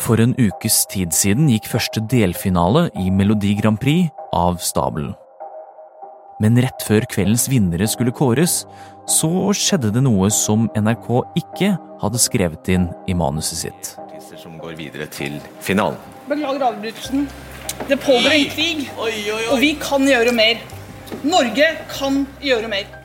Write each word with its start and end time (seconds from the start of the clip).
For 0.00 0.20
en 0.22 0.32
ukes 0.40 0.82
tid 0.88 1.12
siden 1.12 1.50
gikk 1.52 1.66
første 1.68 2.00
delfinale 2.08 2.86
i 2.98 3.10
Melodi 3.12 3.52
Grand 3.58 3.80
Prix 3.80 4.08
av 4.32 4.56
stabelen. 4.64 5.12
Men 6.42 6.56
rett 6.64 6.82
før 6.86 7.04
kveldens 7.12 7.44
vinnere 7.52 7.86
skulle 7.90 8.14
kåres, 8.16 8.62
så 9.06 9.28
skjedde 9.54 9.92
det 9.94 10.02
noe 10.02 10.30
som 10.32 10.64
NRK 10.74 11.10
ikke 11.38 11.74
hadde 12.02 12.22
skrevet 12.22 12.72
inn 12.72 12.88
i 13.06 13.14
manuset 13.14 13.60
sitt. 13.66 13.92
Som 14.40 14.56
går 14.58 14.74
videre 14.78 15.06
til 15.12 15.36
finalen. 15.62 16.00
Beklager 16.26 16.64
avbrytelsen. 16.70 17.28
Det 17.88 18.00
pågår 18.00 18.32
en 18.32 18.48
krig, 18.54 18.88
og 18.96 19.60
vi 19.60 19.74
kan 19.82 20.08
gjøre 20.08 20.32
mer. 20.34 20.64
Norge 21.22 21.68
kan 21.92 22.24
gjøre 22.40 22.72
mer. 22.72 23.01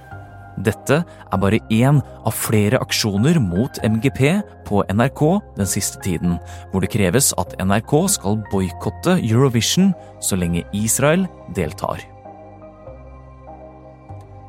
Dette 0.57 1.03
er 1.05 1.39
bare 1.41 1.59
én 1.69 1.99
av 2.01 2.33
flere 2.33 2.79
aksjoner 2.81 3.37
mot 3.41 3.77
MGP 3.85 4.21
på 4.65 4.81
NRK 4.89 5.23
den 5.59 5.69
siste 5.69 6.01
tiden, 6.01 6.37
hvor 6.71 6.81
det 6.81 6.91
kreves 6.95 7.29
at 7.37 7.53
NRK 7.61 7.93
skal 8.17 8.39
boikotte 8.51 9.19
Eurovision 9.21 9.93
så 10.23 10.39
lenge 10.39 10.65
Israel 10.73 11.27
deltar. 11.55 12.01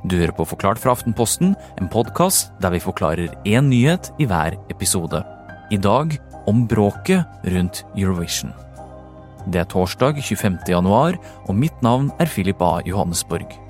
Du 0.09 0.17
hører 0.17 0.33
på 0.33 0.47
Forklart 0.49 0.81
fra 0.81 0.95
Aftenposten, 0.95 1.53
en 1.77 1.91
podkast 1.93 2.55
der 2.63 2.73
vi 2.73 2.81
forklarer 2.81 3.35
én 3.45 3.69
nyhet 3.69 4.13
i 4.23 4.29
hver 4.31 4.57
episode. 4.73 5.21
I 5.75 5.77
dag 5.77 6.17
om 6.49 6.65
bråket 6.71 7.27
rundt 7.53 7.85
Eurovision. 7.99 8.55
Det 9.53 9.61
er 9.61 9.69
torsdag 9.69 10.23
25. 10.23 10.61
januar, 10.69 11.19
og 11.49 11.57
mitt 11.57 11.83
navn 11.85 12.13
er 12.21 12.31
Philip 12.31 12.63
A. 12.63 12.79
Johannesborg. 12.87 13.68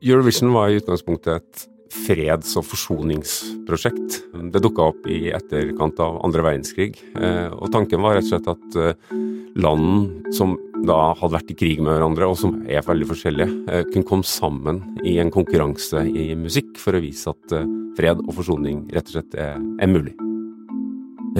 Eurovision 0.00 0.52
var 0.52 0.70
i 0.70 0.78
utgangspunktet 0.80 1.36
et 1.36 1.66
freds- 1.90 2.54
og 2.56 2.64
forsoningsprosjekt. 2.64 4.20
Det 4.52 4.62
dukka 4.62 4.86
opp 4.92 5.08
i 5.10 5.28
etterkant 5.34 6.00
av 6.00 6.20
andre 6.24 6.44
verdenskrig, 6.46 6.94
eh, 7.20 7.50
og 7.50 7.68
tanken 7.74 8.00
var 8.00 8.16
rett 8.16 8.28
og 8.28 8.30
slett 8.30 8.48
at 8.48 8.78
eh, 8.80 9.16
land 9.60 10.32
som 10.32 10.54
da 10.86 11.12
hadde 11.18 11.34
vært 11.34 11.52
i 11.52 11.58
krig 11.58 11.82
med 11.82 11.92
hverandre, 11.92 12.30
og 12.30 12.38
som 12.40 12.62
er 12.64 12.86
veldig 12.86 13.10
forskjellige, 13.10 13.58
eh, 13.68 13.84
kunne 13.90 14.08
komme 14.08 14.24
sammen 14.24 14.80
i 15.04 15.18
en 15.20 15.34
konkurranse 15.34 16.06
i 16.08 16.30
musikk 16.38 16.78
for 16.80 16.96
å 16.96 17.02
vise 17.04 17.34
at 17.34 17.58
fred 17.98 18.24
og 18.24 18.32
forsoning 18.38 18.86
rett 18.94 19.10
og 19.10 19.18
slett 19.18 19.36
er, 19.36 19.58
er 19.58 19.90
mulig. 19.90 20.14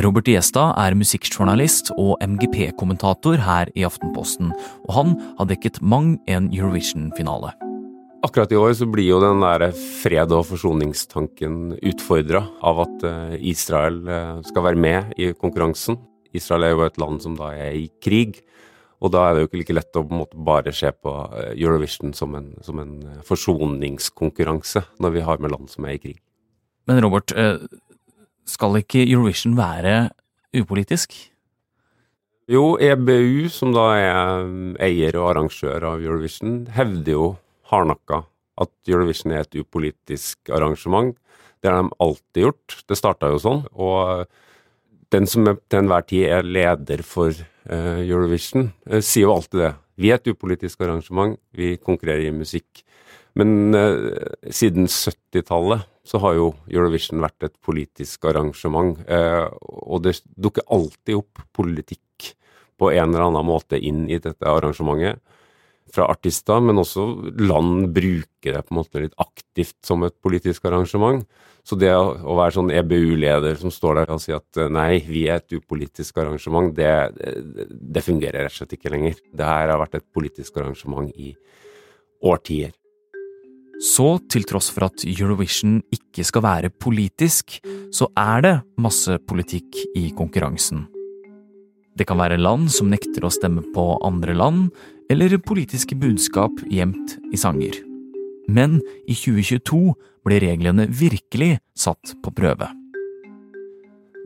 Robert 0.04 0.28
Gjestad 0.28 0.76
er 0.78 0.94
musikkjournalist 0.94 1.94
og 1.96 2.20
MGP-kommentator 2.22 3.40
her 3.42 3.72
i 3.74 3.88
Aftenposten, 3.88 4.52
og 4.86 4.94
han 4.94 5.18
har 5.40 5.50
dekket 5.50 5.80
mang 5.80 6.18
en 6.28 6.52
Eurovision-finale. 6.52 7.56
Akkurat 8.20 8.52
i 8.52 8.56
år 8.60 8.74
så 8.76 8.84
blir 8.84 9.06
jo 9.08 9.18
den 9.22 9.40
der 9.40 9.70
fred- 9.72 10.32
og 10.36 10.44
forsoningstanken 10.50 11.78
utfordra 11.88 12.42
av 12.68 12.82
at 12.82 13.06
eh, 13.08 13.38
Israel 13.48 13.96
eh, 14.04 14.42
skal 14.44 14.66
være 14.66 14.76
med 14.84 15.14
i 15.16 15.30
konkurransen. 15.32 15.96
Israel 16.36 16.66
er 16.66 16.74
jo 16.74 16.84
et 16.84 17.00
land 17.00 17.22
som 17.24 17.38
da 17.38 17.48
er 17.56 17.78
i 17.78 17.86
krig, 18.04 18.42
og 19.00 19.14
da 19.14 19.24
er 19.24 19.34
det 19.34 19.46
jo 19.46 19.48
ikke 19.48 19.60
like 19.62 19.78
lett 19.78 19.96
å 19.96 20.04
på 20.04 20.12
en 20.12 20.20
måte 20.20 20.44
bare 20.50 20.76
se 20.76 20.92
på 20.92 21.16
eh, 21.32 21.54
Eurovision 21.54 22.12
som 22.12 22.36
en, 22.36 22.52
som 22.60 22.84
en 22.84 22.94
forsoningskonkurranse 23.24 24.84
når 25.00 25.16
vi 25.16 25.24
har 25.24 25.40
med 25.40 25.56
land 25.56 25.72
som 25.72 25.88
er 25.88 25.96
i 25.96 26.04
krig. 26.04 26.20
Men 26.90 27.00
Robert, 27.00 27.32
skal 28.48 28.80
ikke 28.82 29.00
Eurovision 29.06 29.56
være 29.56 30.10
upolitisk? 30.56 31.14
Jo, 32.50 32.74
EBU, 32.76 33.46
som 33.52 33.72
da 33.72 33.92
er 33.96 34.48
eier 34.82 35.16
og 35.16 35.30
arrangør 35.30 35.94
av 35.94 36.02
Eurovision, 36.02 36.66
hevder 36.74 37.16
jo 37.16 37.28
hardnakka 37.70 38.24
at 38.60 38.72
Eurovision 38.90 39.32
er 39.34 39.44
et 39.44 39.58
upolitisk 39.62 40.50
arrangement. 40.52 41.14
Det 41.60 41.70
har 41.70 41.80
de 41.82 41.92
alltid 42.00 42.46
gjort. 42.46 42.76
Det 42.88 42.98
starta 42.98 43.30
jo 43.32 43.40
sånn. 43.40 43.62
Og 43.72 44.26
den 45.14 45.28
som 45.30 45.48
til 45.48 45.80
enhver 45.80 46.06
tid 46.08 46.28
er 46.30 46.46
leder 46.46 47.02
for 47.06 47.32
uh, 47.34 48.00
Eurovision, 48.00 48.70
uh, 48.90 49.00
sier 49.00 49.26
jo 49.26 49.34
alltid 49.36 49.64
det. 49.64 49.72
Vi 50.00 50.12
er 50.12 50.20
et 50.20 50.30
upolitisk 50.32 50.80
arrangement, 50.84 51.36
vi 51.56 51.74
konkurrerer 51.76 52.28
i 52.28 52.34
musikk. 52.34 52.84
Men 53.38 53.74
uh, 53.76 54.12
siden 54.52 54.88
70-tallet 54.90 55.86
så 56.10 56.20
har 56.22 56.36
jo 56.38 56.52
Eurovision 56.70 57.20
vært 57.22 57.46
et 57.46 57.56
politisk 57.62 58.24
arrangement. 58.26 58.96
og 59.60 60.00
det 60.02 60.16
dukker 60.34 60.64
alltid 60.66 61.20
opp 61.20 61.42
politikk 61.54 62.32
på 62.80 62.88
en 62.90 63.12
eller 63.12 63.28
annen 63.28 63.46
måte 63.46 63.78
inn 63.78 64.08
i 64.08 64.18
dette 64.18 64.48
arrangementet 64.48 65.20
fra 65.94 66.08
artister, 66.12 66.60
men 66.64 66.80
også 66.80 67.06
land 67.40 67.90
bruker 67.94 68.56
det 68.56 68.64
på 68.66 68.74
en 68.74 68.80
måte 68.80 69.04
litt 69.04 69.16
aktivt 69.20 69.78
som 69.86 70.04
et 70.06 70.16
politisk 70.22 70.66
arrangement. 70.70 71.24
Så 71.66 71.76
det 71.76 71.92
å 71.92 72.34
være 72.38 72.56
sånn 72.56 72.72
EBU-leder 72.72 73.58
som 73.60 73.72
står 73.74 74.00
der 74.00 74.12
og 74.14 74.22
sier 74.22 74.40
at 74.40 74.60
nei, 74.72 75.02
vi 75.04 75.26
er 75.28 75.42
et 75.42 75.58
upolitisk 75.58 76.22
arrangement, 76.22 76.72
det, 76.74 76.88
det 77.68 78.04
fungerer 78.04 78.46
rett 78.46 78.54
og 78.54 78.62
slett 78.62 78.78
ikke 78.78 78.92
lenger. 78.94 79.18
Det 79.30 79.48
her 79.48 79.68
har 79.68 79.80
vært 79.82 80.00
et 80.00 80.08
politisk 80.14 80.56
arrangement 80.62 81.10
i 81.14 81.34
årtier. 82.26 82.72
Så 83.80 84.18
til 84.28 84.44
tross 84.44 84.68
for 84.74 84.90
at 84.90 85.06
Eurovision 85.08 85.78
ikke 85.94 86.24
skal 86.28 86.44
være 86.44 86.72
politisk, 86.84 87.60
så 87.96 88.10
er 88.18 88.42
det 88.44 88.54
masse 88.80 89.16
politikk 89.24 89.78
i 89.96 90.10
konkurransen. 90.16 90.84
Det 91.96 92.04
kan 92.08 92.20
være 92.20 92.40
land 92.40 92.68
som 92.72 92.90
nekter 92.92 93.24
å 93.24 93.32
stemme 93.32 93.64
på 93.74 93.86
andre 94.04 94.36
land, 94.36 94.68
eller 95.10 95.38
politiske 95.42 95.96
budskap 95.98 96.62
gjemt 96.70 97.16
i 97.34 97.38
sanger. 97.38 97.74
Men 98.50 98.78
i 99.10 99.16
2022 99.18 99.94
ble 100.26 100.38
reglene 100.42 100.86
virkelig 100.86 101.56
satt 101.78 102.14
på 102.22 102.32
prøve. 102.36 102.68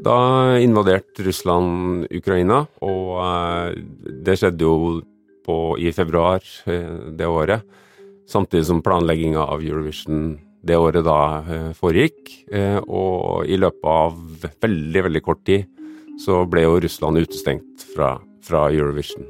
Da 0.05 0.17
invaderte 0.61 1.25
Russland 1.25 2.09
Ukraina, 2.13 2.65
og 2.85 3.13
eh, 3.25 3.79
det 4.27 4.37
skjedde 4.41 4.67
jo 4.67 5.01
på, 5.47 5.57
i 5.81 5.93
februar 5.97 6.45
eh, 6.69 7.15
det 7.17 7.29
året. 7.29 7.65
Samtidig 8.29 8.67
som 8.69 8.83
planlegginga 8.85 9.45
av 9.45 9.65
Eurovision 9.65 10.35
det 10.65 10.77
året 10.81 11.05
da 11.07 11.21
eh, 11.45 11.71
foregikk. 11.77 12.35
Og 12.85 13.49
i 13.49 13.57
løpet 13.61 13.89
av 13.89 14.21
veldig, 14.65 15.03
veldig 15.09 15.25
kort 15.25 15.45
tid 15.49 15.69
så 16.21 16.45
ble 16.49 16.65
jo 16.67 16.79
Russland 16.85 17.21
utestengt 17.25 17.85
fra, 17.95 18.15
fra 18.45 18.67
Eurovision 18.73 19.27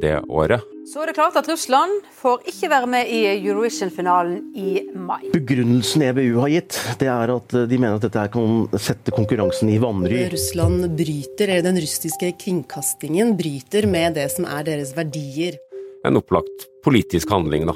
det 0.00 0.16
året. 0.28 0.64
Så 0.86 1.02
er 1.02 1.10
det 1.10 1.16
klart 1.16 1.34
at 1.34 1.48
Russland 1.50 2.04
får 2.14 2.44
ikke 2.52 2.68
være 2.70 2.88
med 2.90 3.08
i 3.10 3.20
Eurovision-finalen 3.32 4.36
i 4.54 4.84
mai. 4.94 5.24
Begrunnelsen 5.32 6.04
EBU 6.06 6.38
har 6.44 6.52
gitt, 6.52 6.78
det 7.00 7.08
er 7.10 7.32
at 7.34 7.56
de 7.66 7.78
mener 7.80 7.98
at 7.98 8.06
dette 8.06 8.22
kan 8.36 8.78
sette 8.78 9.14
konkurransen 9.16 9.72
i 9.72 9.80
vanry. 9.82 10.28
Russland 10.30 10.86
bryter, 10.94 11.50
eller 11.50 11.66
den 11.66 11.80
russiske 11.82 12.30
kringkastingen 12.38 13.34
bryter 13.38 13.88
med 13.90 14.14
det 14.20 14.28
som 14.36 14.46
er 14.46 14.62
deres 14.68 14.94
verdier. 14.94 15.58
En 16.06 16.20
opplagt 16.22 16.68
politisk 16.86 17.34
handling, 17.34 17.66
da. 17.66 17.74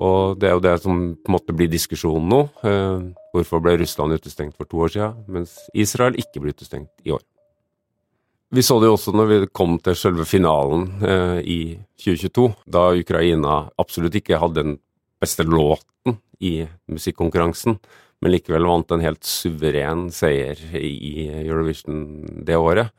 Og 0.00 0.38
det 0.40 0.48
er 0.48 0.54
jo 0.54 0.64
det 0.64 0.76
som 0.80 1.02
på 1.18 1.32
en 1.32 1.34
måte 1.34 1.56
blir 1.56 1.68
diskusjonen 1.68 2.30
nå. 2.30 2.40
Eh, 2.62 3.10
hvorfor 3.34 3.60
ble 3.64 3.74
Russland 3.82 4.14
utestengt 4.14 4.54
for 4.56 4.70
to 4.70 4.86
år 4.86 4.94
siden, 4.94 5.18
mens 5.28 5.58
Israel 5.74 6.14
ikke 6.14 6.40
ble 6.40 6.54
utestengt 6.54 6.94
i 7.04 7.12
år? 7.12 7.26
Vi 8.50 8.62
så 8.66 8.80
det 8.82 8.88
jo 8.88 8.96
også 8.96 9.12
når 9.14 9.28
vi 9.30 9.36
kom 9.54 9.76
til 9.78 9.94
selve 9.94 10.24
finalen 10.26 10.88
eh, 11.06 11.38
i 11.46 11.60
2022, 12.02 12.48
da 12.66 12.88
Ukraina 12.98 13.60
absolutt 13.78 14.16
ikke 14.18 14.40
hadde 14.42 14.64
den 14.64 14.72
beste 15.22 15.44
låten 15.46 16.16
i 16.42 16.64
musikkonkurransen, 16.90 17.76
men 18.20 18.34
likevel 18.34 18.66
vant 18.66 18.90
en 18.90 19.04
helt 19.04 19.22
suveren 19.22 20.08
seier 20.14 20.58
i 20.74 21.28
Eurovision 21.44 22.02
det 22.42 22.58
året. 22.58 22.90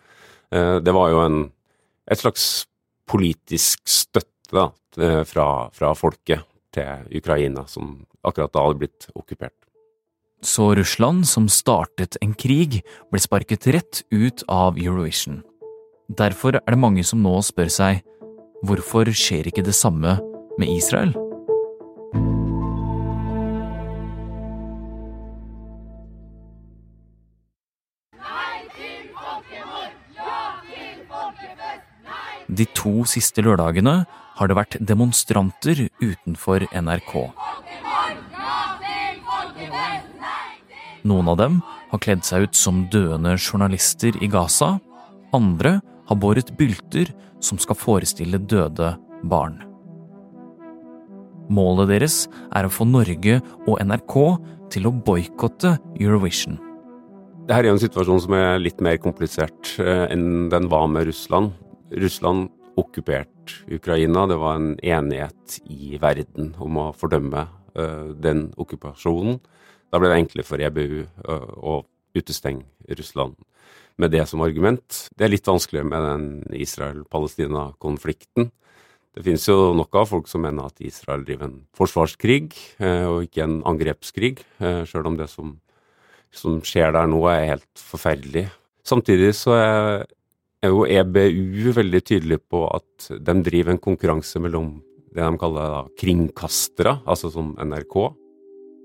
Eh, 0.56 0.78
det 0.79 0.95
var 0.95 1.11
jo 1.11 1.19
en, 1.25 1.41
et 2.07 2.23
slags 2.23 2.47
politisk 3.11 3.84
støtte 3.91 4.56
da, 4.56 4.69
eh, 5.03 5.23
fra, 5.28 5.67
fra 5.75 5.91
folket 6.00 6.47
til 6.72 7.19
Ukraina, 7.19 7.67
som 7.67 7.97
akkurat 8.23 8.56
da 8.56 8.63
hadde 8.69 8.85
blitt 8.85 9.11
okkupert. 9.11 9.57
Så 10.44 10.75
Russland, 10.75 11.28
som 11.28 11.46
startet 11.49 12.17
en 12.22 12.34
krig, 12.34 12.79
ble 13.14 13.20
sparket 13.22 13.67
rett 13.76 14.02
ut 14.09 14.41
av 14.49 14.79
Eurovision. 14.82 15.43
Derfor 16.09 16.58
er 16.58 16.73
det 16.73 16.82
mange 16.82 17.03
som 17.05 17.22
nå 17.22 17.35
spør 17.46 17.70
seg 17.70 18.02
hvorfor 18.66 19.11
skjer 19.14 19.52
ikke 19.52 19.61
det 19.66 19.76
samme 19.78 20.17
med 20.58 20.72
Israel? 20.73 21.14
De 32.52 32.66
to 32.76 33.05
siste 33.08 33.46
lørdagene 33.46 34.02
har 34.41 34.49
det 34.49 34.58
vært 34.58 34.82
demonstranter 34.82 35.85
utenfor 36.02 36.66
NRK. 36.73 37.29
Noen 41.08 41.32
av 41.32 41.40
dem 41.40 41.59
har 41.90 42.02
kledd 42.03 42.22
seg 42.28 42.46
ut 42.46 42.58
som 42.58 42.86
døende 42.94 43.34
journalister 43.40 44.16
i 44.22 44.30
Gaza. 44.30 44.76
Andre 45.34 45.80
har 46.09 46.20
båret 46.22 46.53
bylter 46.59 47.09
som 47.42 47.58
skal 47.62 47.80
forestille 47.80 48.38
døde 48.38 48.94
barn. 49.26 49.58
Målet 51.52 51.90
deres 51.92 52.26
er 52.56 52.68
å 52.68 52.72
få 52.72 52.86
Norge 52.88 53.40
og 53.66 53.82
NRK 53.82 54.16
til 54.72 54.88
å 54.88 54.94
boikotte 54.94 55.76
Eurovision. 56.00 56.59
Dette 57.42 57.58
er 57.58 57.68
jo 57.68 57.76
en 57.76 57.82
situasjon 57.82 58.22
som 58.24 58.36
er 58.38 58.62
litt 58.62 58.80
mer 58.84 59.00
komplisert 59.02 59.74
eh, 59.82 60.06
enn 60.14 60.48
den 60.53 60.70
var 60.72 60.86
med 60.88 61.09
Russland. 61.09 61.52
Russland 61.92 62.52
okkuperte 62.80 63.66
Ukraina. 63.74 64.28
Det 64.30 64.38
var 64.40 64.59
en 64.59 64.76
enighet 64.80 65.58
i 65.66 65.98
verden 66.00 66.53
om 66.62 66.78
å 66.80 66.86
fordømme 66.96 67.48
uh, 67.76 68.14
den 68.16 68.46
okkupasjonen. 68.62 69.42
Da 69.91 69.99
ble 69.99 70.11
det 70.11 70.22
enklere 70.22 70.47
for 70.47 70.64
EBU 70.64 71.02
uh, 71.28 71.52
å 71.59 71.82
utestenge 72.17 72.96
Russland 72.97 73.35
med 74.02 74.14
det 74.16 74.23
som 74.29 74.41
argument. 74.43 75.05
Det 75.16 75.26
er 75.26 75.34
litt 75.34 75.47
vanskeligere 75.47 75.88
med 75.88 76.05
den 76.08 76.59
Israel-Palestina-konflikten. 76.64 78.49
Det 79.11 79.26
finnes 79.26 79.43
jo 79.47 79.73
nok 79.76 79.97
av 79.99 80.08
folk 80.08 80.29
som 80.32 80.46
mener 80.46 80.70
at 80.70 80.79
Israel 80.84 81.26
driver 81.28 81.49
en 81.49 81.58
forsvarskrig, 81.76 82.53
eh, 82.79 83.03
og 83.09 83.28
ikke 83.28 83.43
en 83.43 83.58
angrepskrig, 83.67 84.40
eh, 84.64 84.82
sjøl 84.88 85.09
om 85.11 85.17
det 85.20 85.28
som, 85.29 85.58
som, 86.32 86.61
skjer 86.64 86.96
der 86.96 87.11
nå 87.11 87.20
er 87.28 87.49
helt 87.49 87.84
forferdelig. 87.91 88.47
Samtidig 88.88 89.34
så 89.35 89.58
er, 89.58 90.05
er 90.64 90.72
jo 90.72 90.88
EBU 90.88 91.73
veldig 91.76 92.02
tydelig 92.08 92.40
på 92.47 92.64
at 92.72 93.11
de 93.11 93.35
driver 93.43 93.76
en 93.76 93.84
konkurranse 93.84 94.40
mellom 94.40 94.78
det 95.11 95.28
de 95.28 95.40
kaller 95.41 95.73
da, 95.76 95.84
kringkastere, 95.99 97.02
altså 97.03 97.34
som 97.34 97.52
NRK, 97.59 97.97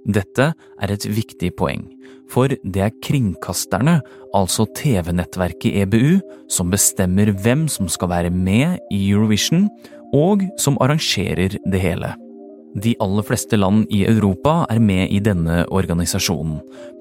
dette 0.06 0.52
er 0.54 0.92
et 0.92 1.06
viktig 1.10 1.52
poeng, 1.58 1.84
for 2.30 2.50
det 2.50 2.82
er 2.82 2.94
kringkasterne, 3.04 4.00
altså 4.36 4.66
TV-nettverket 4.76 5.82
EBU, 5.82 6.20
som 6.50 6.70
bestemmer 6.72 7.32
hvem 7.42 7.66
som 7.70 7.90
skal 7.90 8.10
være 8.12 8.32
med 8.34 8.78
i 8.92 9.00
Eurovision, 9.10 9.68
og 10.14 10.44
som 10.60 10.78
arrangerer 10.80 11.58
det 11.66 11.82
hele. 11.82 12.14
De 12.76 12.92
aller 13.00 13.24
fleste 13.24 13.56
land 13.56 13.86
i 13.90 14.04
Europa 14.04 14.66
er 14.68 14.82
med 14.84 15.08
i 15.08 15.22
denne 15.24 15.62
organisasjonen, 15.72 16.58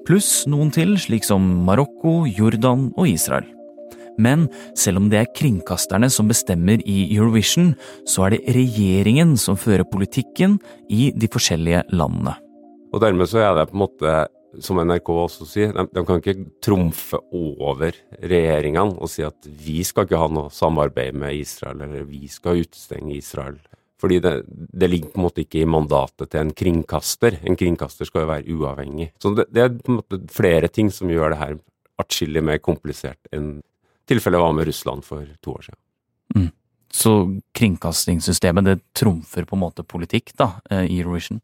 pluss 0.08 0.46
noen 0.48 0.72
til, 0.72 0.96
slik 0.96 1.26
som 1.26 1.44
Marokko, 1.66 2.24
Jordan 2.24 2.88
og 2.96 3.10
Israel. 3.10 3.44
Men 4.16 4.46
selv 4.72 5.02
om 5.02 5.10
det 5.12 5.20
er 5.20 5.34
kringkasterne 5.36 6.08
som 6.08 6.30
bestemmer 6.30 6.80
i 6.88 7.02
Eurovision, 7.12 7.74
så 8.08 8.24
er 8.26 8.36
det 8.36 8.56
regjeringen 8.56 9.36
som 9.36 9.60
fører 9.60 9.84
politikken 9.84 10.56
i 10.88 11.10
de 11.12 11.28
forskjellige 11.28 11.84
landene. 11.92 12.38
Og 12.96 13.02
dermed 13.04 13.28
så 13.28 13.42
er 13.44 13.52
det 13.58 13.68
på 13.68 13.76
en 13.76 13.82
måte, 13.84 14.12
som 14.64 14.80
NRK 14.80 15.08
også 15.12 15.46
sier, 15.48 15.72
de, 15.76 15.84
de 15.92 16.04
kan 16.08 16.22
ikke 16.22 16.46
trumfe 16.64 17.20
over 17.36 17.92
regjeringene 18.22 18.96
og 18.96 19.10
si 19.12 19.24
at 19.26 19.36
vi 19.44 19.82
skal 19.84 20.06
ikke 20.06 20.20
ha 20.22 20.30
noe 20.32 20.52
samarbeid 20.54 21.18
med 21.20 21.36
Israel, 21.36 21.82
eller 21.84 22.08
vi 22.08 22.24
skal 22.32 22.62
utestenge 22.64 23.18
Israel. 23.18 23.58
Fordi 24.00 24.18
det, 24.24 24.32
det, 24.48 24.88
ligger 24.88 25.12
på 25.12 25.20
en 25.20 25.24
måte 25.26 25.44
ikke 25.44 25.60
i 25.62 25.68
mandatet 25.68 26.30
til 26.32 26.42
en 26.42 26.52
kringkaster. 26.56 27.38
En 27.48 27.56
kringkaster 27.56 28.08
skal 28.08 28.24
jo 28.24 28.30
være 28.32 28.56
uavhengig. 28.56 29.10
Så 29.20 29.32
det, 29.36 29.46
det 29.52 29.62
er 29.62 29.76
på 29.76 29.92
en 29.92 30.00
måte 30.00 30.20
flere 30.32 30.68
ting 30.72 30.90
som 30.92 31.12
gjør 31.12 31.32
det 31.32 31.40
her 31.40 31.56
atskillig 32.00 32.42
mer 32.44 32.60
komplisert 32.60 33.32
enn 33.32 33.58
tilfellet 34.06 34.40
var 34.40 34.52
med 34.54 34.68
Russland 34.68 35.04
for 35.04 35.24
to 35.42 35.56
år 35.56 35.68
siden. 35.68 35.80
Mm. 36.36 36.50
Så 36.92 37.12
kringkastingssystemet 37.56 38.68
det 38.68 38.76
trumfer 38.96 39.48
på 39.48 39.56
en 39.56 39.64
måte 39.64 39.84
politikk 39.84 40.32
da, 40.38 40.52
eh, 40.70 40.84
i 40.86 41.00
Eurovision? 41.00 41.40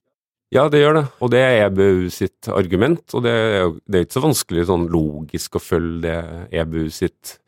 Ja, 0.52 0.66
det 0.68 0.82
gjør 0.82 0.98
det, 0.98 1.04
og 1.24 1.30
det 1.32 1.38
er 1.40 1.62
EBU 1.66 2.10
sitt 2.12 2.48
argument. 2.52 3.06
Og 3.16 3.22
det 3.24 3.32
er, 3.32 3.70
det 3.88 3.98
er 3.98 4.04
ikke 4.04 4.18
så 4.18 4.26
vanskelig 4.26 4.66
sånn 4.68 4.88
logisk 4.92 5.56
å 5.56 5.62
følge 5.62 6.02
det 6.04 6.60
EBU 6.60 6.90
sitt 6.92 7.38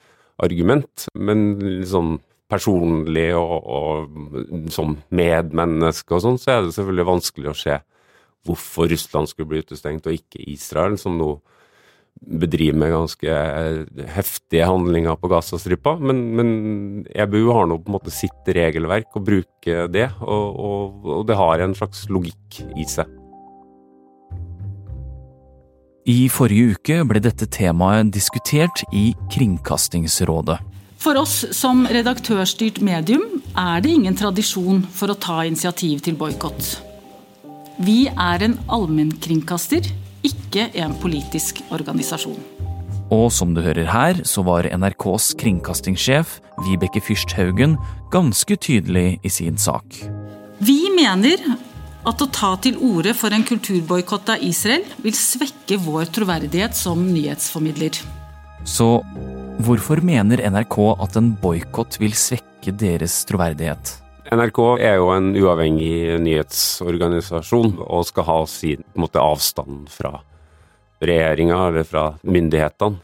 argument, 0.43 1.05
men 1.15 1.45
liksom 1.83 2.17
personlig 2.51 3.29
og, 3.37 3.53
og 3.65 4.71
som 4.73 4.97
medmenneske 5.15 6.17
og 6.17 6.23
sånn, 6.25 6.41
så 6.41 6.55
er 6.55 6.65
det 6.65 6.75
selvfølgelig 6.77 7.11
vanskelig 7.11 7.51
å 7.51 7.59
se 7.59 7.77
hvorfor 8.45 8.91
Russland 8.93 9.31
skulle 9.31 9.51
bli 9.53 9.63
utestengt, 9.65 10.09
og 10.09 10.17
ikke 10.17 10.43
Israel, 10.53 10.97
som 11.01 11.17
nå 11.21 11.31
bedriver 12.27 12.79
med 12.79 12.93
ganske 12.95 13.41
heftige 14.15 14.69
handlinger 14.69 15.19
på 15.21 15.31
Gazastripa. 15.33 15.97
Men, 16.01 16.23
men 16.39 16.49
EBU 17.15 17.51
har 17.53 17.69
nå 17.69 17.81
på 17.81 17.91
en 17.91 17.97
måte 17.99 18.15
sitt 18.15 18.49
regelverk 18.57 19.13
og 19.19 19.27
bruker 19.29 19.91
det, 19.93 20.09
og, 20.25 20.47
og, 20.55 21.11
og 21.19 21.27
det 21.29 21.39
har 21.39 21.65
en 21.65 21.77
slags 21.77 22.07
logikk 22.13 22.63
i 22.77 22.89
seg. 22.89 23.11
I 26.05 26.27
forrige 26.29 26.75
uke 26.77 26.99
ble 27.09 27.21
dette 27.25 27.49
temaet 27.49 28.11
diskutert 28.13 28.83
i 28.93 29.15
Kringkastingsrådet. 29.33 30.59
For 31.01 31.17
oss 31.21 31.43
som 31.57 31.85
redaktørstyrt 31.89 32.83
medium 32.85 33.25
er 33.61 33.81
det 33.85 33.93
ingen 33.93 34.17
tradisjon 34.17 34.83
for 34.93 35.13
å 35.13 35.19
ta 35.21 35.43
initiativ 35.49 36.05
til 36.05 36.17
boikott. 36.21 36.75
Vi 37.85 38.05
er 38.09 38.45
en 38.45 38.59
allmennkringkaster 38.73 39.89
ikke 40.25 40.71
en 40.81 40.95
politisk 41.03 41.61
organisasjon. 41.75 42.39
Og 43.13 43.29
som 43.33 43.53
du 43.55 43.61
hører 43.63 43.87
her, 43.91 44.23
så 44.27 44.43
var 44.47 44.67
NRKs 44.73 45.35
kringkastingssjef 45.41 46.39
Vibeke 46.65 47.03
Fyrsthaugen 47.05 47.77
ganske 48.15 48.57
tydelig 48.57 49.19
i 49.23 49.31
sin 49.33 49.59
sak. 49.61 49.85
Vi 50.65 50.81
mener 50.95 51.43
at 52.09 52.21
å 52.21 52.29
ta 52.33 52.55
til 52.63 52.79
orde 52.85 53.15
for 53.17 53.35
en 53.35 53.45
kulturboikott 53.47 54.35
av 54.37 54.45
Israel 54.45 54.85
vil 55.05 55.17
svekke 55.17 55.79
vår 55.85 56.13
troverdighet 56.15 56.77
som 56.77 57.03
nyhetsformidler. 57.13 58.01
Så 58.65 58.89
hvorfor 59.65 60.01
mener 60.05 60.41
NRK 60.49 60.79
at 61.05 61.21
en 61.21 61.35
boikott 61.41 62.01
vil 62.01 62.17
svekke 62.17 62.73
deres 62.81 63.21
troverdighet? 63.29 63.99
NRK 64.33 64.61
er 64.81 64.95
jo 64.97 65.11
en 65.13 65.35
uavhengig 65.37 66.17
nyhetsorganisasjon 66.25 67.75
og 67.85 68.07
skal 68.09 68.25
ha 68.29 68.39
sin 68.49 68.85
måte, 68.97 69.21
avstand 69.21 69.91
fra 69.93 70.17
regjeringa 71.05 71.59
eller 71.69 71.85
fra 71.89 72.07
myndighetene. 72.25 73.03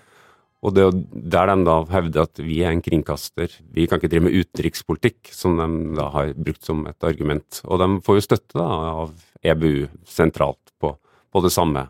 Og 0.61 0.75
det 0.77 0.83
er 0.85 0.97
der 1.33 1.49
de 1.49 1.65
da 1.65 1.77
hevder 1.89 2.27
at 2.27 2.41
vi 2.45 2.59
er 2.65 2.75
en 2.75 2.83
kringkaster. 2.85 3.53
Vi 3.73 3.87
kan 3.89 4.01
ikke 4.01 4.11
drive 4.13 4.27
med 4.27 4.37
utenrikspolitikk, 4.37 5.31
som 5.33 5.57
de 5.57 5.69
da 5.97 6.11
har 6.13 6.35
brukt 6.37 6.67
som 6.69 6.83
et 6.89 7.09
argument. 7.09 7.63
Og 7.65 7.81
de 7.81 7.89
får 8.05 8.19
jo 8.19 8.27
støtte 8.27 8.59
da 8.61 8.67
av 8.91 9.15
EBU 9.41 9.89
sentralt 10.09 10.75
på, 10.81 10.93
på 11.33 11.45
det 11.45 11.53
samme 11.55 11.87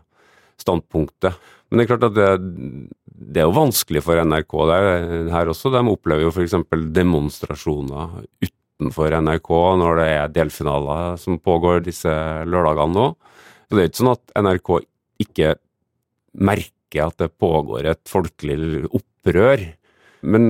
standpunktet. 0.61 1.35
Men 1.67 1.79
det 1.79 1.83
er 1.83 1.91
klart 1.91 2.07
at 2.07 2.15
det, 2.15 2.29
det 3.11 3.43
er 3.43 3.49
jo 3.49 3.59
vanskelig 3.59 4.03
for 4.05 4.23
NRK 4.23 4.55
der, 4.71 4.87
her 5.35 5.51
også. 5.51 5.71
De 5.75 5.83
opplever 5.91 6.27
jo 6.27 6.31
f.eks. 6.31 6.55
demonstrasjoner 6.95 8.21
uten 8.43 8.60
utenfor 8.81 9.13
NRK 9.21 9.49
når 9.77 9.99
det 10.01 10.07
er 10.09 10.31
delfinaler 10.33 11.17
som 11.21 11.39
pågår 11.39 11.83
disse 11.85 12.11
lørdagene 12.49 12.97
nå. 12.97 13.09
Så 13.69 13.77
det 13.77 13.83
er 13.83 13.91
ikke 13.91 14.01
sånn 14.01 14.15
at 14.15 14.33
NRK 14.41 14.71
ikke 15.21 15.51
merker 16.41 17.05
at 17.05 17.19
det 17.21 17.29
pågår 17.39 17.91
et 17.93 18.01
folkelig 18.09 18.87
opprør. 18.89 19.67
Men 20.25 20.47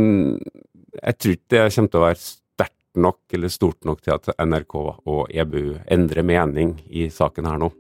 jeg 1.02 1.18
tror 1.20 1.36
ikke 1.36 1.52
det 1.52 1.68
kommer 1.76 1.92
til 1.92 2.00
å 2.00 2.06
være 2.08 2.22
sterkt 2.24 3.04
nok 3.04 3.36
eller 3.36 3.54
stort 3.54 3.86
nok 3.88 4.02
til 4.02 4.16
at 4.16 4.32
NRK 4.40 4.80
og 4.80 5.22
EBU 5.30 5.78
endrer 5.92 6.26
mening 6.26 6.78
i 6.88 7.10
saken 7.12 7.52
her 7.52 7.62
nå. 7.62 7.72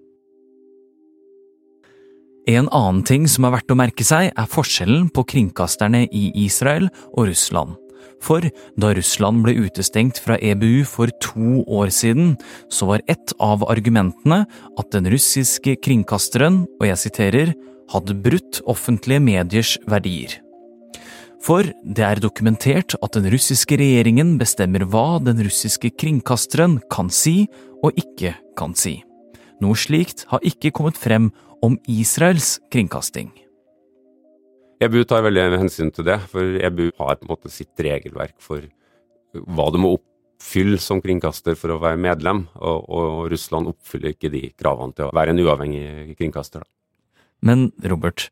En 2.49 2.67
annen 2.73 3.03
ting 3.05 3.27
som 3.29 3.45
er 3.45 3.53
verdt 3.53 3.71
å 3.71 3.77
merke 3.77 4.03
seg, 4.03 4.31
er 4.33 4.49
forskjellen 4.49 5.11
på 5.13 5.23
kringkasterne 5.29 6.07
i 6.09 6.31
Israel 6.41 6.89
og 7.13 7.29
Russland. 7.29 7.77
For 8.21 8.45
da 8.77 8.91
Russland 8.93 9.41
ble 9.45 9.55
utestengt 9.65 10.21
fra 10.21 10.37
EBU 10.37 10.85
for 10.85 11.09
to 11.23 11.63
år 11.65 11.89
siden, 11.93 12.35
så 12.69 12.91
var 12.91 13.03
et 13.09 13.33
av 13.41 13.65
argumentene 13.69 14.43
at 14.77 14.93
den 14.93 15.09
russiske 15.11 15.75
kringkasteren, 15.81 16.63
og 16.79 16.87
jeg 16.87 17.01
siterer, 17.07 17.53
hadde 17.91 18.15
brutt 18.23 18.61
offentlige 18.69 19.23
mediers 19.23 19.75
verdier. 19.89 20.37
For 21.41 21.65
det 21.65 22.05
er 22.05 22.21
dokumentert 22.21 22.93
at 23.01 23.17
den 23.17 23.25
russiske 23.33 23.77
regjeringen 23.81 24.35
bestemmer 24.39 24.85
hva 24.85 25.17
den 25.23 25.41
russiske 25.41 25.89
kringkasteren 25.97 26.77
kan 26.93 27.09
si 27.09 27.47
og 27.81 27.97
ikke 27.97 28.35
kan 28.57 28.77
si. 28.77 28.99
Noe 29.61 29.77
slikt 29.77 30.27
har 30.29 30.45
ikke 30.45 30.73
kommet 30.77 31.01
frem 31.01 31.31
om 31.65 31.79
Israels 31.89 32.59
kringkasting. 32.73 33.31
EBU 34.81 35.03
tar 35.05 35.21
veldig 35.21 35.59
hensyn 35.61 35.91
til 35.93 36.07
det, 36.07 36.17
for 36.31 36.41
EBU 36.41 36.87
har 36.97 37.19
på 37.19 37.27
en 37.27 37.29
måte 37.35 37.51
sitt 37.53 37.77
regelverk 37.85 38.33
for 38.41 38.63
hva 39.31 39.67
du 39.69 39.77
må 39.81 39.91
oppfylle 39.99 40.79
som 40.81 41.03
kringkaster 41.03 41.53
for 41.59 41.75
å 41.75 41.81
være 41.83 42.01
medlem, 42.01 42.47
og, 42.57 42.87
og 42.89 43.29
Russland 43.31 43.69
oppfyller 43.69 44.15
ikke 44.15 44.31
de 44.33 44.47
kravene 44.57 44.97
til 44.97 45.05
å 45.07 45.13
være 45.13 45.35
en 45.35 45.43
uavhengig 45.43 46.17
kringkaster. 46.17 46.65
Men 47.45 47.69
Robert, 47.85 48.29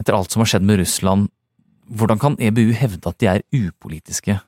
etter 0.00 0.16
alt 0.16 0.32
som 0.32 0.40
har 0.44 0.54
skjedd 0.54 0.66
med 0.68 0.80
Russland, 0.80 1.28
hvordan 1.90 2.20
kan 2.22 2.40
EBU 2.40 2.72
hevde 2.80 3.12
at 3.12 3.20
de 3.20 3.28
er 3.28 3.44
upolitiske? 3.52 4.40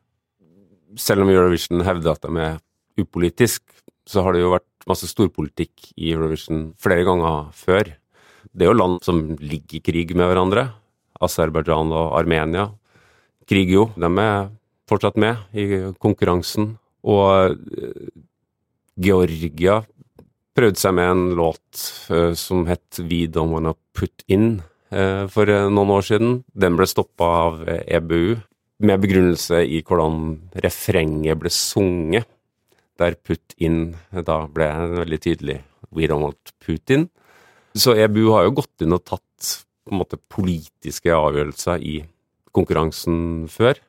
Selv 0.96 1.24
om 1.24 1.32
Eurovision 1.32 1.84
hevder 1.84 2.14
at 2.14 2.24
de 2.24 2.44
er 2.48 2.60
upolitisk, 3.00 3.64
så 4.08 4.24
har 4.24 4.32
det 4.32 4.40
jo 4.40 4.54
vært 4.54 4.88
masse 4.88 5.08
storpolitikk 5.10 5.92
i 5.98 6.14
Eurovision 6.14 6.70
flere 6.80 7.04
ganger 7.06 7.50
før. 7.54 7.92
Det 8.52 8.64
er 8.64 8.72
jo 8.72 8.78
land 8.78 9.02
som 9.04 9.20
ligger 9.36 9.78
i 9.78 9.84
krig 9.84 10.16
med 10.16 10.32
hverandre, 10.32 10.70
Aserbajdsjan 11.22 11.92
og 11.94 12.16
Armenia 12.18 12.68
krig 13.48 13.72
jo. 13.74 13.88
De 13.96 14.08
er 14.22 14.50
fortsatt 14.90 15.18
med 15.20 15.40
i 15.56 15.66
konkurransen. 16.02 16.76
Og 17.02 17.56
eh, 17.56 18.12
Georgia 19.02 19.80
prøvde 20.56 20.80
seg 20.80 20.94
med 20.96 21.10
en 21.10 21.24
låt 21.38 21.82
uh, 22.12 22.32
som 22.36 22.66
het 22.68 23.00
We 23.00 23.24
Don't 23.30 23.54
Wanna 23.54 23.74
Put 23.96 24.24
In, 24.28 24.60
eh, 24.92 25.24
for 25.32 25.48
eh, 25.48 25.68
noen 25.72 25.92
år 25.96 26.04
siden. 26.06 26.34
Den 26.52 26.76
ble 26.76 26.88
stoppa 26.90 27.28
av 27.46 27.62
EBU 27.68 28.36
med 28.82 29.02
begrunnelse 29.02 29.62
i 29.64 29.80
hvordan 29.86 30.36
refrenget 30.64 31.40
ble 31.40 31.52
sunget, 31.54 32.28
der 33.00 33.16
put 33.16 33.54
in 33.56 33.94
da 34.12 34.42
ble 34.52 34.68
veldig 34.98 35.20
tydelig 35.22 35.60
We 35.92 36.08
don't 36.08 36.24
want 36.24 36.52
Putin. 36.60 37.08
Så 37.76 37.94
EBU 37.96 38.30
har 38.34 38.46
jo 38.46 38.58
gått 38.60 38.84
inn 38.84 38.94
og 38.96 39.04
tatt 39.08 39.52
på 39.82 39.94
en 39.94 40.02
måte 40.02 40.20
politiske 40.30 41.12
avgjørelser 41.14 41.82
i 41.82 41.96
konkurransen 42.54 43.48
før. 43.50 43.80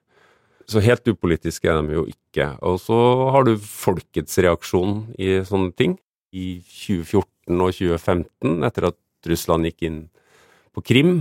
Så 0.69 0.81
helt 0.83 1.07
upolitiske 1.07 1.67
er 1.67 1.81
de 1.81 1.97
jo 1.97 2.05
ikke. 2.07 2.53
Og 2.63 2.79
så 2.81 2.97
har 3.35 3.45
du 3.45 3.57
folkets 3.59 4.39
reaksjon 4.41 5.13
i 5.19 5.35
sånne 5.47 5.73
ting. 5.77 5.97
I 6.33 6.63
2014 6.65 7.61
og 7.61 7.75
2015, 7.75 8.63
etter 8.65 8.89
at 8.89 9.29
Russland 9.29 9.67
gikk 9.69 9.85
inn 9.85 9.99
på 10.73 10.81
Krim, 10.87 11.13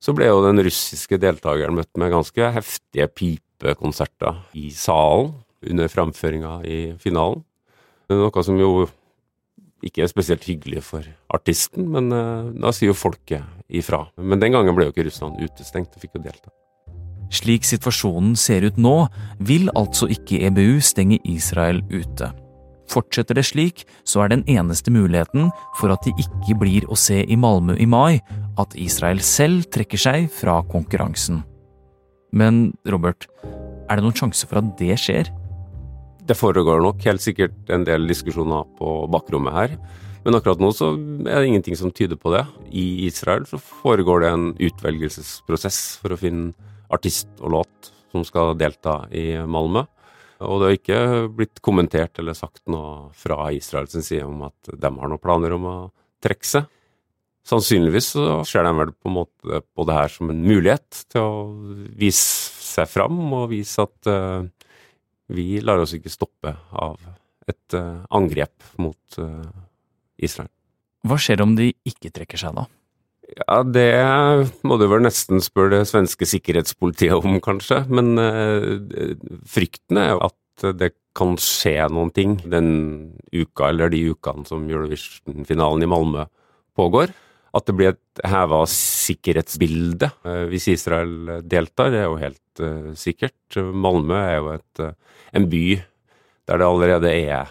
så 0.00 0.14
ble 0.16 0.28
jo 0.30 0.44
den 0.44 0.62
russiske 0.64 1.18
deltakeren 1.20 1.76
møtt 1.76 1.90
med 2.00 2.12
ganske 2.14 2.52
heftige 2.54 3.08
pipekonserter 3.10 4.38
i 4.56 4.70
salen 4.72 5.34
under 5.66 5.90
framføringa 5.92 6.52
i 6.64 6.78
finalen. 7.00 7.42
Noe 8.10 8.44
som 8.44 8.56
jo 8.58 8.86
ikke 9.86 10.08
spesielt 10.10 10.44
hyggelig 10.48 10.82
for 10.86 11.06
artisten, 11.32 11.88
men 11.94 12.10
uh, 12.12 12.50
da 12.52 12.72
sier 12.74 12.90
jo 12.90 12.96
folket 12.98 13.46
ifra. 13.68 14.04
Men 14.18 14.42
den 14.42 14.54
gangen 14.56 14.76
ble 14.76 14.88
jo 14.88 14.94
ikke 14.94 15.06
Russland 15.08 15.40
utestengt 15.40 15.94
og 15.96 16.02
fikk 16.02 16.18
jo 16.18 16.24
delta. 16.26 16.52
Slik 17.30 17.66
situasjonen 17.66 18.34
ser 18.38 18.66
ut 18.66 18.78
nå, 18.80 19.06
vil 19.38 19.70
altså 19.78 20.08
ikke 20.10 20.42
EBU 20.48 20.80
stenge 20.82 21.20
Israel 21.30 21.78
ute. 21.92 22.32
Fortsetter 22.90 23.38
det 23.38 23.46
slik, 23.46 23.84
så 24.02 24.24
er 24.24 24.32
den 24.32 24.42
eneste 24.50 24.90
muligheten 24.90 25.52
for 25.78 25.94
at 25.94 26.02
de 26.02 26.10
ikke 26.18 26.56
blir 26.58 26.88
å 26.90 26.98
se 26.98 27.20
i 27.22 27.38
Malmö 27.38 27.76
i 27.78 27.86
mai, 27.86 28.18
at 28.58 28.74
Israel 28.74 29.22
selv 29.22 29.68
trekker 29.70 30.00
seg 30.00 30.26
fra 30.34 30.58
konkurransen. 30.72 31.44
Men 32.34 32.72
Robert, 32.90 33.28
er 33.90 33.98
det 33.98 34.04
noen 34.06 34.18
sjanse 34.18 34.46
for 34.50 34.58
at 34.58 34.74
det 34.78 34.98
skjer? 34.98 35.30
Det 36.28 36.36
foregår 36.38 36.82
nok 36.84 37.02
helt 37.08 37.22
sikkert 37.24 37.70
en 37.72 37.84
del 37.86 38.06
diskusjoner 38.10 38.66
på 38.78 38.94
bakrommet 39.10 39.56
her. 39.56 39.76
Men 40.24 40.36
akkurat 40.36 40.60
nå 40.60 40.68
så 40.76 40.92
er 41.24 41.40
det 41.40 41.48
ingenting 41.48 41.78
som 41.78 41.92
tyder 41.96 42.18
på 42.20 42.32
det. 42.34 42.42
I 42.68 43.06
Israel 43.06 43.46
så 43.48 43.60
foregår 43.60 44.24
det 44.24 44.32
en 44.34 44.50
utvelgelsesprosess 44.60 45.80
for 46.02 46.12
å 46.12 46.20
finne 46.20 46.52
artist 46.92 47.30
og 47.40 47.54
låt 47.56 47.92
som 48.12 48.26
skal 48.26 48.52
delta 48.58 49.04
i 49.14 49.32
Malmö. 49.48 49.86
Og 50.40 50.60
det 50.60 50.68
har 50.68 50.76
ikke 50.76 51.00
blitt 51.36 51.60
kommentert 51.64 52.18
eller 52.20 52.36
sagt 52.36 52.62
noe 52.70 53.10
fra 53.16 53.50
Israels 53.52 53.96
side 53.96 54.24
om 54.24 54.46
at 54.48 54.72
de 54.72 54.92
har 54.92 55.10
noen 55.10 55.20
planer 55.20 55.56
om 55.56 55.66
å 55.68 55.78
trekke 56.24 56.48
seg. 56.48 56.68
Sannsynligvis 57.50 58.12
så 58.14 58.40
ser 58.48 58.64
de 58.66 58.72
vel 58.76 58.92
på 58.92 59.08
en 59.08 59.16
måte 59.22 59.60
på 59.64 59.84
det 59.88 59.96
her 59.96 60.12
som 60.12 60.32
en 60.32 60.42
mulighet 60.44 61.04
til 61.12 61.24
å 61.24 61.44
vise 61.98 62.52
seg 62.70 62.88
fram 62.88 63.20
og 63.36 63.48
vise 63.52 63.84
at 63.84 64.10
uh, 64.10 64.44
vi 65.30 65.60
lar 65.64 65.82
oss 65.82 65.94
ikke 65.96 66.12
stoppe 66.12 66.54
av 66.70 66.98
et 67.50 67.76
uh, 67.78 68.02
angrep 68.14 68.52
mot 68.82 69.18
uh, 69.22 69.46
Israel. 70.20 70.50
Hva 71.06 71.16
skjer 71.20 71.42
om 71.42 71.56
de 71.56 71.70
ikke 71.88 72.12
trekker 72.12 72.40
seg, 72.40 72.58
da? 72.58 72.66
Ja, 73.30 73.60
det 73.62 73.90
må 74.66 74.76
du 74.80 74.88
vel 74.90 75.04
nesten 75.06 75.42
spørre 75.42 75.78
det 75.78 75.88
svenske 75.90 76.26
sikkerhetspolitiet 76.28 77.14
om, 77.16 77.38
kanskje. 77.42 77.84
Men 77.88 78.14
uh, 78.18 79.16
frykten 79.48 80.02
er 80.02 80.18
at 80.18 80.36
det 80.76 80.92
kan 81.16 81.38
skje 81.40 81.88
noen 81.88 82.10
ting 82.14 82.36
den 82.44 82.68
uka 83.32 83.70
eller 83.72 83.90
de 83.92 84.02
ukene 84.12 84.44
som 84.48 84.66
Eurovision-finalen 84.68 85.86
i 85.86 85.90
Malmö 85.90 86.26
pågår. 86.76 87.14
At 87.56 87.66
det 87.66 87.74
blir 87.78 87.94
et 87.94 88.22
heva 88.30 88.62
sikkerhetsbilde 88.70 90.10
uh, 90.22 90.44
hvis 90.50 90.68
Israel 90.74 91.40
deltar, 91.42 91.90
det 91.92 92.02
er 92.02 92.08
jo 92.08 92.20
helt 92.20 92.62
uh, 92.62 92.90
sikkert. 92.98 93.38
Malmö 93.56 94.18
er 94.18 94.36
jo 94.38 94.52
et, 94.54 94.84
en 95.34 95.48
by 95.50 95.64
der 96.50 96.58
det 96.58 96.66
allerede 96.66 97.10
er 97.14 97.50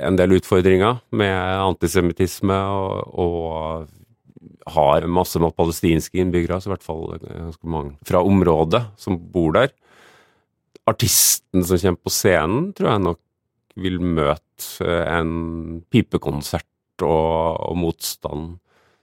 en 0.00 0.16
del 0.18 0.36
utfordringer 0.38 0.98
med 1.14 1.36
antisemittisme 1.36 2.56
og, 2.56 3.12
og 3.14 4.72
har 4.74 5.06
masse 5.06 5.38
med 5.38 5.54
palestinske 5.54 6.18
innbyggere, 6.18 6.58
så 6.58 6.70
i 6.70 6.74
hvert 6.74 6.86
fall 6.86 7.04
ganske 7.20 7.70
mange 7.70 7.94
fra 8.06 8.22
området 8.26 8.82
som 8.98 9.18
bor 9.32 9.54
der. 9.54 9.70
Artisten 10.86 11.64
som 11.66 11.78
kommer 11.82 12.02
på 12.02 12.14
scenen, 12.14 12.70
tror 12.74 12.90
jeg 12.90 13.04
nok 13.06 13.20
vil 13.76 14.00
møte 14.00 14.96
en 15.04 15.82
pipekonsert 15.92 17.04
og, 17.04 17.60
og 17.68 17.76
motstand 17.78 18.56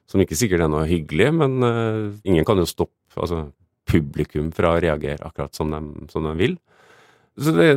som 0.10 0.22
ikke 0.24 0.38
sikkert 0.38 0.66
er 0.66 0.72
noe 0.72 0.86
hyggelig, 0.90 1.30
men 1.36 1.58
uh, 1.64 2.12
ingen 2.28 2.46
kan 2.48 2.60
jo 2.60 2.68
stoppe 2.70 3.18
altså, 3.20 3.48
publikum 3.90 4.52
fra 4.56 4.76
å 4.76 4.84
reagere 4.84 5.24
akkurat 5.26 5.56
som 5.56 5.74
de, 5.74 5.82
som 6.12 6.28
de 6.28 6.36
vil. 6.40 6.58
Så 7.40 7.54
det, 7.56 7.72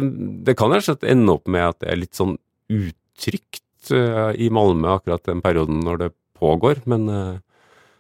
det 0.47 0.57
kan 0.59 0.73
rett 0.73 0.85
og 0.85 0.91
slett 0.91 1.09
ende 1.09 1.33
opp 1.39 1.49
med 1.49 1.65
at 1.65 1.81
det 1.81 1.91
er 1.93 2.01
litt 2.03 2.19
sånn 2.19 2.37
utrygt 2.73 3.93
uh, 3.95 4.33
i 4.37 4.51
Malmö 4.53 4.99
akkurat 4.99 5.25
den 5.29 5.43
perioden 5.45 5.83
når 5.87 6.05
det 6.05 6.13
pågår, 6.37 6.83
men 6.91 7.09
uh, 7.09 7.39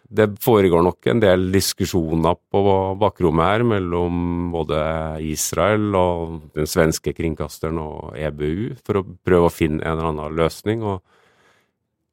det 0.06 0.28
foregår 0.42 0.84
nok 0.86 1.08
en 1.10 1.20
del 1.22 1.48
diskusjoner 1.54 2.36
på 2.52 2.60
bakrommet 3.00 3.48
her 3.48 3.64
mellom 3.66 4.50
både 4.52 4.78
Israel 5.26 5.96
og 5.98 6.36
den 6.54 6.68
svenske 6.70 7.14
kringkasteren 7.16 7.80
og 7.82 8.14
EBU 8.14 8.76
for 8.86 9.00
å 9.00 9.06
prøve 9.26 9.48
å 9.48 9.54
finne 9.54 9.82
en 9.82 9.96
eller 9.96 10.12
annen 10.12 10.38
løsning. 10.38 10.84
og 10.86 11.02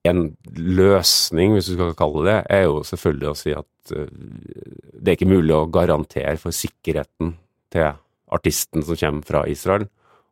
en 0.07 0.23
løsning, 0.57 1.55
hvis 1.55 1.69
du 1.71 1.77
skal 1.77 1.95
kalle 1.97 2.25
det, 2.27 2.37
er 2.51 2.65
jo 2.67 2.81
selvfølgelig 2.87 3.29
å 3.29 3.37
si 3.39 3.53
at 3.55 3.95
eh, 3.95 4.09
det 4.99 5.13
er 5.13 5.17
ikke 5.17 5.31
mulig 5.31 5.55
å 5.55 5.69
garantere 5.71 6.35
for 6.41 6.55
sikkerheten 6.55 7.35
til 7.73 7.93
artisten 8.33 8.83
som 8.83 8.99
kommer 8.99 9.27
fra 9.27 9.43
Israel, 9.49 9.87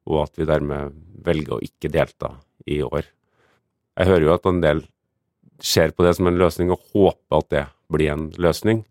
og 0.10 0.26
at 0.26 0.40
vi 0.40 0.50
dermed 0.50 0.98
velger 1.24 1.58
å 1.58 1.64
ikke 1.64 1.92
delta 1.94 2.34
i 2.68 2.82
år. 2.84 3.06
Jeg 4.00 4.10
hører 4.10 4.28
jo 4.28 4.36
at 4.36 4.50
en 4.50 4.62
del 4.64 4.84
ser 5.62 5.94
på 5.94 6.06
det 6.06 6.16
som 6.18 6.28
en 6.28 6.40
løsning 6.42 6.72
og 6.74 6.82
håper 6.96 7.38
at 7.38 7.50
det 7.54 7.66
blir 7.92 8.12
en 8.14 8.28
løsning. 8.42 8.84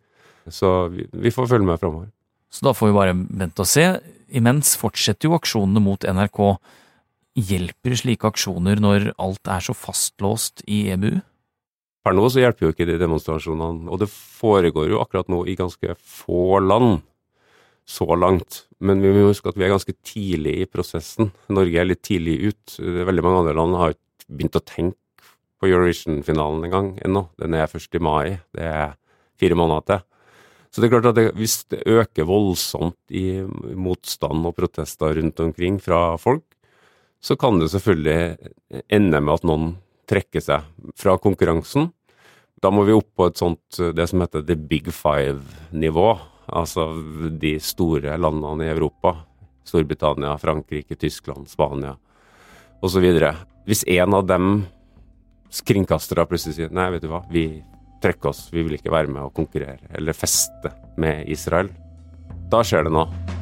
Så 0.51 0.91
vi 0.93 1.33
får 1.35 1.51
følge 1.51 1.67
med 1.67 1.81
framover. 1.83 2.09
Så 2.51 2.65
da 2.67 2.75
får 2.75 2.91
vi 2.91 2.97
bare 2.97 3.15
vente 3.15 3.63
og 3.63 3.69
se. 3.69 3.87
Imens 4.31 4.75
fortsetter 4.79 5.29
jo 5.29 5.37
aksjonene 5.37 5.83
mot 5.83 6.05
NRK. 6.07 6.41
Hjelper 7.39 7.95
slike 7.95 8.27
aksjoner 8.27 8.81
når 8.83 9.13
alt 9.23 9.51
er 9.51 9.63
så 9.63 9.75
fastlåst 9.77 10.65
i 10.67 10.89
EBU? 10.91 11.21
Per 12.01 12.17
nå 12.17 12.25
så 12.33 12.41
hjelper 12.43 12.67
jo 12.67 12.73
ikke 12.73 12.89
de 12.89 12.97
demonstrasjonene, 12.99 13.87
og 13.93 14.01
det 14.01 14.09
foregår 14.11 14.89
jo 14.91 15.01
akkurat 15.03 15.29
nå 15.31 15.45
i 15.47 15.57
ganske 15.59 15.95
få 16.01 16.59
land 16.65 17.03
så 17.91 18.07
langt. 18.17 18.65
Men 18.81 19.03
vi 19.03 19.13
må 19.13 19.29
huske 19.29 19.51
at 19.51 19.59
vi 19.59 19.67
er 19.67 19.75
ganske 19.75 19.95
tidlig 20.07 20.55
i 20.63 20.69
prosessen. 20.71 21.31
Norge 21.53 21.81
er 21.81 21.89
litt 21.89 22.03
tidlig 22.07 22.39
ut. 22.51 22.79
Veldig 22.81 23.25
mange 23.27 23.43
andre 23.43 23.57
land 23.59 23.79
har 23.79 23.97
begynt 24.31 24.57
å 24.57 24.65
tenke 24.65 24.97
på 25.61 25.69
Eurovision-finalen 25.69 26.65
engang 26.67 26.95
ennå. 27.05 27.27
Den 27.41 27.57
er 27.59 27.69
først 27.71 27.95
i 27.95 28.03
mai. 28.03 28.39
Det 28.57 28.65
er 28.65 28.95
fire 29.41 29.59
måneder 29.59 29.87
til. 29.91 30.07
Så 30.71 30.81
det 30.81 30.87
er 30.87 30.95
klart 30.95 31.11
at 31.11 31.19
det, 31.19 31.27
hvis 31.35 31.57
det 31.73 31.83
øker 31.91 32.29
voldsomt 32.31 33.13
i 33.13 33.43
motstand 33.75 34.47
og 34.47 34.55
protester 34.57 35.19
rundt 35.19 35.43
omkring 35.43 35.81
fra 35.83 36.15
folk, 36.23 36.47
så 37.21 37.37
kan 37.37 37.59
det 37.61 37.71
selvfølgelig 37.73 38.51
ende 38.89 39.21
med 39.21 39.35
at 39.35 39.47
noen 39.49 39.73
trekker 40.11 40.43
seg 40.43 40.93
fra 40.99 41.17
konkurransen. 41.21 41.91
Da 42.61 42.73
må 42.73 42.85
vi 42.89 42.97
opp 42.97 43.09
på 43.17 43.29
et 43.31 43.41
sånt, 43.41 43.79
det 43.79 44.07
som 44.11 44.25
heter 44.25 44.45
the 44.45 44.57
big 44.57 44.91
five-nivå. 44.93 46.09
Altså 46.51 46.89
de 47.41 47.55
store 47.63 48.17
landene 48.19 48.67
i 48.67 48.73
Europa. 48.73 49.15
Storbritannia, 49.65 50.35
Frankrike, 50.41 50.97
Tyskland, 50.99 51.49
Spania 51.49 51.95
osv. 52.81 53.07
Hvis 53.69 53.85
en 53.87 54.17
av 54.17 54.27
dem 54.27 54.65
skringkastere 55.53 56.27
plutselig 56.27 56.57
sier 56.57 56.73
nei, 56.75 56.89
vet 56.95 57.05
du 57.05 57.11
hva, 57.13 57.23
vi 57.31 57.63
trekker 58.03 58.33
oss, 58.33 58.47
vi 58.55 58.65
vil 58.65 58.79
ikke 58.79 58.93
være 58.93 59.13
med 59.13 59.27
og 59.29 59.37
konkurrere 59.37 59.93
eller 59.97 60.17
feste 60.17 60.73
med 61.01 61.29
Israel. 61.31 61.69
Da 62.51 62.65
skjer 62.67 62.89
det 62.89 62.97
noe. 62.97 63.40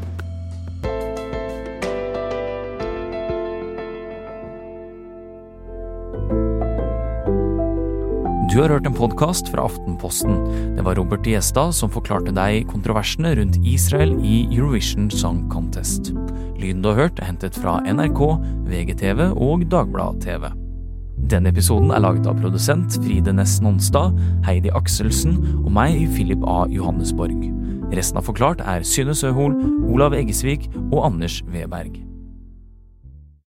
Du 8.48 8.62
har 8.62 8.70
hørt 8.72 8.86
en 8.88 8.94
podkast 8.96 9.50
fra 9.52 9.66
Aftenposten. 9.68 10.38
Det 10.76 10.84
var 10.84 10.96
Robert 10.96 11.26
Gjestad 11.28 11.74
som 11.76 11.90
forklarte 11.92 12.32
deg 12.32 12.64
kontroversene 12.70 13.34
rundt 13.36 13.58
Israel 13.60 14.14
i 14.24 14.46
Eurovision 14.46 15.10
Song 15.12 15.42
Contest. 15.52 16.14
Lyden 16.56 16.80
du 16.80 16.88
har 16.88 16.96
hørt, 17.02 17.20
er 17.20 17.28
hentet 17.28 17.58
fra 17.60 17.76
NRK, 17.84 18.22
VGTV 18.70 19.20
og 19.36 19.66
Dagbladet 19.68 20.24
TV. 20.24 20.48
Denne 21.28 21.52
episoden 21.52 21.92
er 21.92 22.00
laget 22.00 22.24
av 22.30 22.40
produsent 22.40 22.96
Fride 23.04 23.36
Næss 23.36 23.58
Nonstad, 23.60 24.16
Heidi 24.48 24.72
Akselsen 24.72 25.36
og 25.66 25.68
meg, 25.76 26.06
Philip 26.16 26.40
A. 26.48 26.62
Johannesborg. 26.72 27.50
Resten 27.92 28.16
av 28.16 28.32
Forklart 28.32 28.64
er 28.64 28.80
Synne 28.80 29.12
Søhol, 29.12 29.60
Olav 29.92 30.16
Eggesvik 30.16 30.70
og 30.88 31.02
Anders 31.10 31.42
Weberg. 31.52 32.00